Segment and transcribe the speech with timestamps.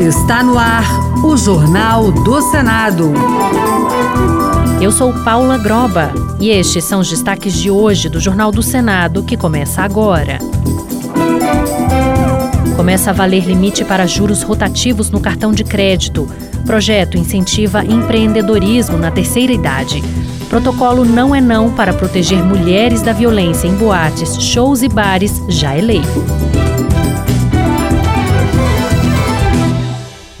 [0.00, 0.84] Está no ar
[1.22, 3.12] o Jornal do Senado.
[4.80, 9.22] Eu sou Paula Groba e estes são os destaques de hoje do Jornal do Senado
[9.22, 10.38] que começa agora.
[12.74, 16.28] Começa a valer limite para juros rotativos no cartão de crédito.
[16.66, 20.02] Projeto incentiva empreendedorismo na terceira idade.
[20.48, 25.74] Protocolo Não é Não para proteger mulheres da violência em boates, shows e bares já
[25.74, 26.02] é lei.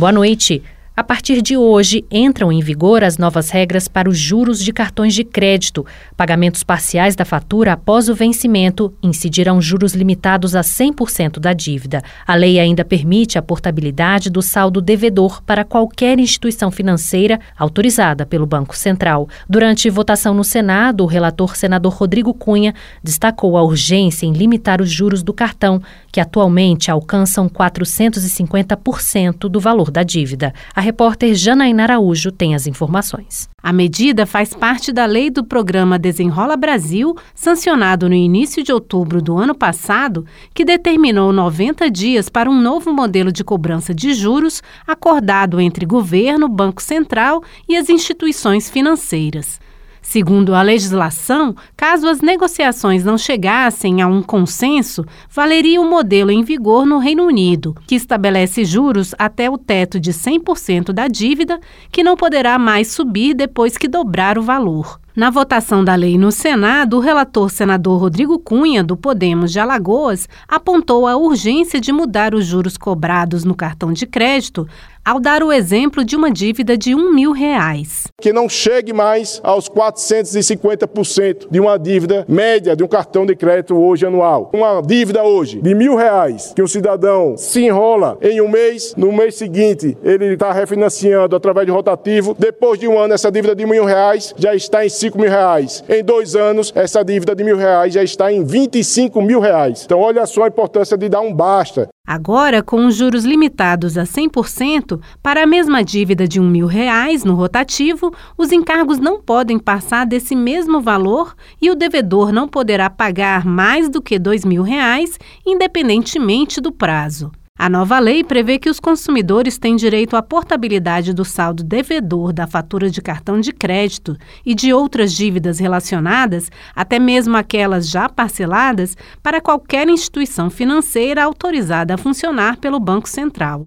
[0.00, 0.62] Boa noite.
[0.96, 5.14] A partir de hoje, entram em vigor as novas regras para os juros de cartões
[5.14, 5.86] de crédito.
[6.16, 12.02] Pagamentos parciais da fatura após o vencimento incidirão juros limitados a 100% da dívida.
[12.26, 18.44] A lei ainda permite a portabilidade do saldo devedor para qualquer instituição financeira autorizada pelo
[18.44, 19.26] Banco Central.
[19.48, 24.90] Durante votação no Senado, o relator senador Rodrigo Cunha destacou a urgência em limitar os
[24.90, 25.80] juros do cartão,
[26.12, 30.52] que atualmente alcançam 450% do valor da dívida.
[30.74, 33.48] A repórter Janaína Araújo tem as informações.
[33.62, 39.20] A medida faz parte da lei do programa Desenrola Brasil, sancionado no início de outubro
[39.20, 44.62] do ano passado, que determinou 90 dias para um novo modelo de cobrança de juros
[44.86, 49.60] acordado entre governo, Banco Central e as instituições financeiras.
[50.02, 56.42] Segundo a legislação, caso as negociações não chegassem a um consenso, valeria o modelo em
[56.42, 61.60] vigor no Reino Unido, que estabelece juros até o teto de 100% da dívida,
[61.92, 64.98] que não poderá mais subir depois que dobrar o valor.
[65.14, 70.28] Na votação da lei no Senado, o relator senador Rodrigo Cunha, do Podemos de Alagoas,
[70.48, 74.68] apontou a urgência de mudar os juros cobrados no cartão de crédito
[75.04, 78.04] ao dar o exemplo de uma dívida de um mil reais.
[78.20, 83.76] Que não chegue mais aos 450% de uma dívida média de um cartão de crédito
[83.76, 84.50] hoje anual.
[84.52, 89.12] Uma dívida hoje de mil reais que o cidadão se enrola em um mês, no
[89.12, 92.36] mês seguinte ele está refinanciando através de rotativo.
[92.38, 95.82] Depois de um ano, essa dívida de mil reais já está em 5 mil reais.
[95.88, 99.82] Em dois anos, essa dívida de mil reais já está em 25 mil reais.
[99.84, 101.88] Então, olha só a importância de dar um basta.
[102.12, 107.22] Agora, com os juros limitados a 100%, para a mesma dívida de um mil reais
[107.22, 112.90] no rotativo, os encargos não podem passar desse mesmo valor e o devedor não poderá
[112.90, 117.30] pagar mais do que dois mil reais, independentemente do prazo.
[117.60, 122.46] A nova lei prevê que os consumidores têm direito à portabilidade do saldo devedor da
[122.46, 124.16] fatura de cartão de crédito
[124.46, 131.92] e de outras dívidas relacionadas, até mesmo aquelas já parceladas, para qualquer instituição financeira autorizada
[131.92, 133.66] a funcionar pelo Banco Central.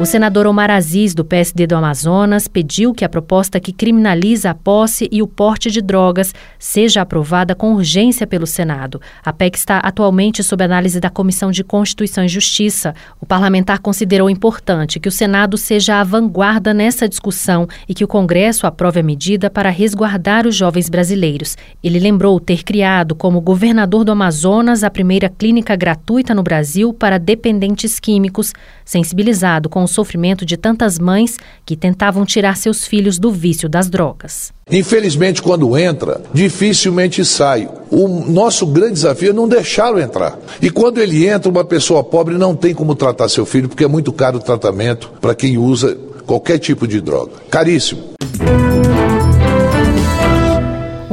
[0.00, 4.54] O senador Omar Aziz, do PSD do Amazonas, pediu que a proposta que criminaliza a
[4.54, 9.00] posse e o porte de drogas seja aprovada com urgência pelo Senado.
[9.24, 12.92] A PEC está atualmente sob análise da Comissão de Constituição e Justiça.
[13.20, 18.08] O parlamentar considerou importante que o Senado seja a vanguarda nessa discussão e que o
[18.08, 21.56] Congresso aprove a medida para resguardar os jovens brasileiros.
[21.84, 27.16] Ele lembrou ter criado, como governador do Amazonas, a primeira clínica gratuita no Brasil para
[27.16, 28.52] dependentes químicos,
[28.84, 33.88] sensibilizado com o sofrimento de tantas mães que tentavam tirar seus filhos do vício das
[33.88, 34.52] drogas.
[34.70, 37.68] Infelizmente, quando entra, dificilmente sai.
[37.90, 40.38] O nosso grande desafio é não deixá-lo entrar.
[40.60, 43.88] E quando ele entra, uma pessoa pobre não tem como tratar seu filho, porque é
[43.88, 45.96] muito caro o tratamento para quem usa
[46.26, 47.32] qualquer tipo de droga.
[47.50, 48.14] Caríssimo.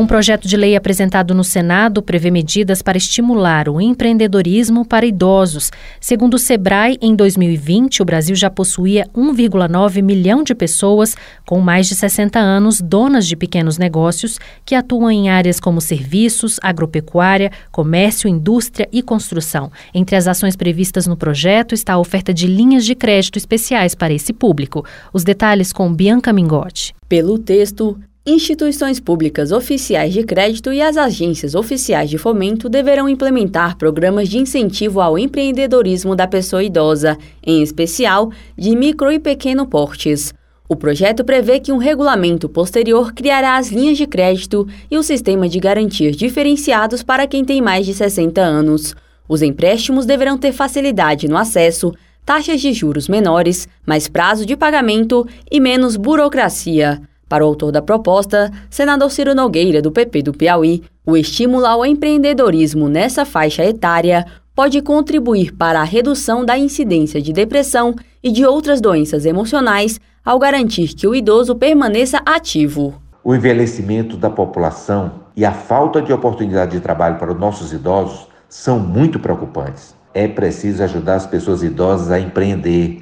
[0.02, 5.70] Um projeto de lei apresentado no Senado prevê medidas para estimular o empreendedorismo para idosos.
[6.00, 11.88] Segundo o Sebrae, em 2020, o Brasil já possuía 1,9 milhão de pessoas com mais
[11.88, 18.28] de 60 anos, donas de pequenos negócios, que atuam em áreas como serviços, agropecuária, comércio,
[18.28, 19.72] indústria e construção.
[19.94, 24.12] Entre as ações previstas no projeto está a oferta de linhas de crédito especiais para
[24.12, 24.84] esse público.
[25.14, 26.96] Os detalhes com Bianca Mingotti.
[27.08, 33.76] Pelo texto, Instituições públicas oficiais de crédito e as agências oficiais de fomento deverão implementar
[33.76, 40.35] programas de incentivo ao empreendedorismo da pessoa idosa, em especial de micro e pequeno portes.
[40.70, 45.50] O projeto prevê que um regulamento posterior criará as linhas de crédito e o sistema
[45.50, 48.96] de garantias diferenciados para quem tem mais de 60 anos.
[49.28, 51.91] Os empréstimos deverão ter facilidade no acesso,
[52.23, 57.02] taxas de juros menores, mais prazo de pagamento e menos burocracia.
[57.32, 61.86] Para o autor da proposta, senador Ciro Nogueira, do PP do Piauí, o estímulo ao
[61.86, 68.46] empreendedorismo nessa faixa etária pode contribuir para a redução da incidência de depressão e de
[68.46, 72.96] outras doenças emocionais ao garantir que o idoso permaneça ativo.
[73.24, 78.28] O envelhecimento da população e a falta de oportunidade de trabalho para os nossos idosos
[78.50, 79.96] são muito preocupantes.
[80.14, 83.02] É preciso ajudar as pessoas idosas a empreender.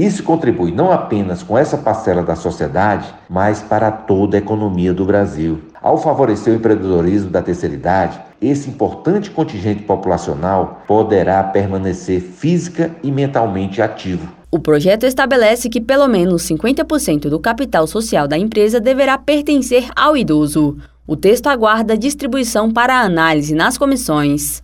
[0.00, 5.04] Isso contribui não apenas com essa parcela da sociedade, mas para toda a economia do
[5.04, 5.60] Brasil.
[5.82, 13.12] Ao favorecer o empreendedorismo da terceira idade, esse importante contingente populacional poderá permanecer física e
[13.12, 14.26] mentalmente ativo.
[14.50, 20.16] O projeto estabelece que pelo menos 50% do capital social da empresa deverá pertencer ao
[20.16, 20.78] idoso.
[21.06, 24.62] O texto aguarda distribuição para análise nas comissões.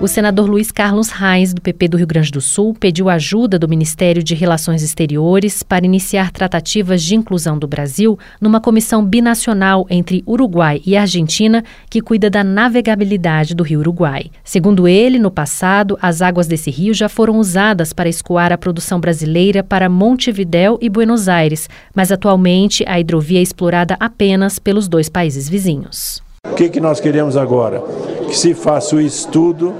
[0.00, 3.68] O senador Luiz Carlos Reis, do PP do Rio Grande do Sul, pediu ajuda do
[3.68, 10.24] Ministério de Relações Exteriores para iniciar tratativas de inclusão do Brasil numa comissão binacional entre
[10.26, 14.30] Uruguai e Argentina que cuida da navegabilidade do rio Uruguai.
[14.42, 18.98] Segundo ele, no passado, as águas desse rio já foram usadas para escoar a produção
[18.98, 25.10] brasileira para Montevidéu e Buenos Aires, mas atualmente a hidrovia é explorada apenas pelos dois
[25.10, 26.22] países vizinhos.
[26.46, 27.82] O que, que nós queremos agora?
[28.26, 29.74] Que se faça o estudo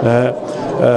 [0.00, 0.32] né,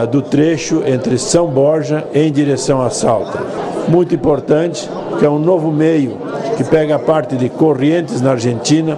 [0.03, 3.39] uh, do trecho entre São Borja em direção a Salta.
[3.87, 4.87] Muito importante,
[5.17, 6.19] que é um novo meio
[6.55, 8.95] que pega a parte de Corrientes na Argentina,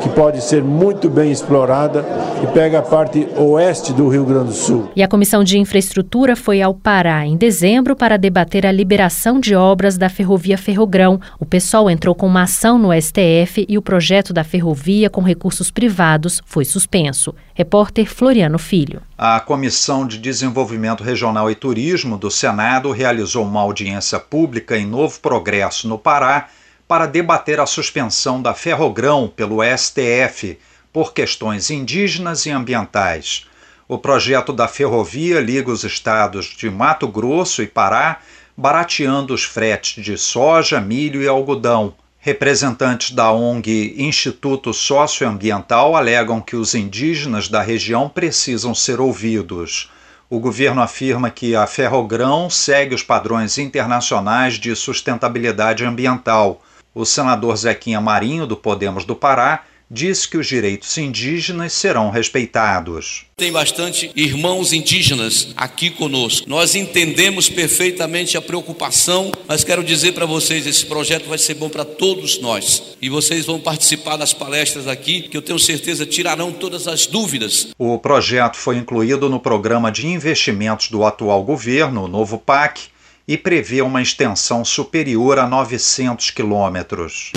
[0.00, 2.04] que pode ser muito bem explorada
[2.42, 4.90] e pega a parte oeste do Rio Grande do Sul.
[4.96, 9.54] E a Comissão de Infraestrutura foi ao Pará em dezembro para debater a liberação de
[9.54, 11.20] obras da ferrovia Ferrogrão.
[11.38, 15.70] O pessoal entrou com uma ação no STF e o projeto da ferrovia com recursos
[15.70, 17.34] privados foi suspenso.
[17.54, 19.02] Repórter Floriano Filho.
[19.18, 25.20] A Comissão de Desenvolvimento Regional e Turismo do Senado realizou uma audiência pública em Novo
[25.20, 26.48] Progresso, no Pará,
[26.90, 30.58] para debater a suspensão da Ferrogrão pelo STF
[30.92, 33.46] por questões indígenas e ambientais.
[33.86, 38.18] O projeto da ferrovia liga os estados de Mato Grosso e Pará,
[38.56, 41.94] barateando os fretes de soja, milho e algodão.
[42.18, 49.92] Representantes da ONG Instituto Socioambiental alegam que os indígenas da região precisam ser ouvidos.
[50.28, 56.60] O governo afirma que a Ferrogrão segue os padrões internacionais de sustentabilidade ambiental
[56.94, 63.24] o senador Zequinha Marinho, do Podemos do Pará, disse que os direitos indígenas serão respeitados.
[63.36, 66.48] Tem bastante irmãos indígenas aqui conosco.
[66.48, 71.68] Nós entendemos perfeitamente a preocupação, mas quero dizer para vocês: esse projeto vai ser bom
[71.68, 72.96] para todos nós.
[73.02, 77.68] E vocês vão participar das palestras aqui, que eu tenho certeza tirarão todas as dúvidas.
[77.78, 82.90] O projeto foi incluído no programa de investimentos do atual governo, o novo PAC
[83.30, 87.30] e prevê uma extensão superior a 900 quilômetros.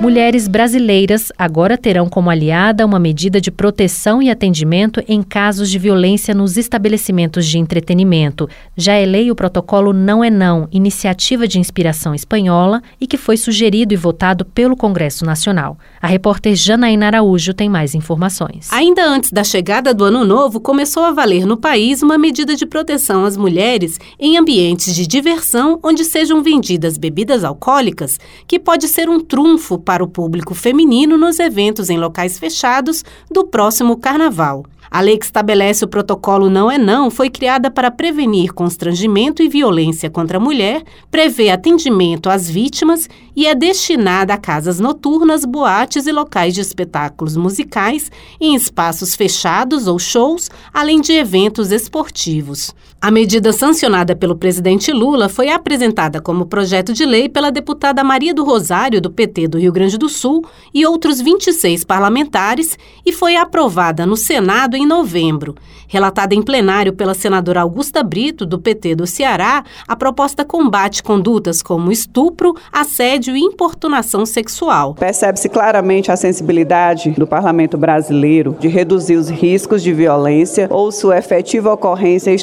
[0.00, 5.76] Mulheres brasileiras agora terão como aliada uma medida de proteção e atendimento em casos de
[5.76, 8.48] violência nos estabelecimentos de entretenimento.
[8.76, 13.36] Já é lei o protocolo Não é Não, iniciativa de inspiração espanhola e que foi
[13.36, 15.76] sugerido e votado pelo Congresso Nacional.
[16.00, 18.68] A repórter Janaína Araújo tem mais informações.
[18.70, 22.66] Ainda antes da chegada do Ano Novo, começou a valer no país uma medida de
[22.66, 28.16] proteção às mulheres em ambientes de diversão onde sejam vendidas bebidas alcoólicas,
[28.46, 33.46] que pode ser um trunfo para o público feminino nos eventos em locais fechados do
[33.46, 34.66] próximo carnaval.
[34.90, 39.48] A lei que estabelece o protocolo Não é Não foi criada para prevenir constrangimento e
[39.48, 46.06] violência contra a mulher, prevê atendimento às vítimas e é destinada a casas noturnas, boates
[46.06, 52.74] e locais de espetáculos musicais em espaços fechados ou shows, além de eventos esportivos.
[53.00, 58.34] A medida sancionada pelo presidente Lula foi apresentada como projeto de lei pela deputada Maria
[58.34, 62.76] do Rosário, do PT do Rio Grande do Sul, e outros 26 parlamentares
[63.06, 65.54] e foi aprovada no Senado em novembro.
[65.86, 71.62] Relatada em plenário pela senadora Augusta Brito, do PT do Ceará, a proposta combate condutas
[71.62, 74.94] como estupro, assédio e importunação sexual.
[74.94, 81.16] Percebe-se claramente a sensibilidade do parlamento brasileiro de reduzir os riscos de violência ou sua
[81.16, 82.34] efetiva ocorrência em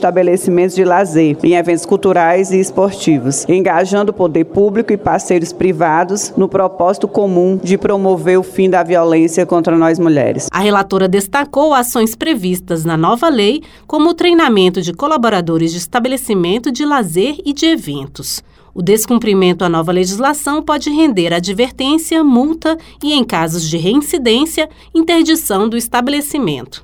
[0.45, 6.33] estabelecimentos de lazer, em eventos culturais e esportivos, engajando o poder público e parceiros privados
[6.37, 10.47] no propósito comum de promover o fim da violência contra nós mulheres.
[10.51, 16.71] A relatora destacou ações previstas na nova lei, como o treinamento de colaboradores de estabelecimento
[16.71, 18.43] de lazer e de eventos.
[18.73, 25.69] O descumprimento à nova legislação pode render advertência, multa e, em casos de reincidência, interdição
[25.69, 26.83] do estabelecimento.